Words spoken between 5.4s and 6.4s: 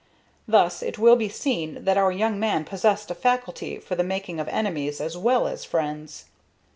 as friends.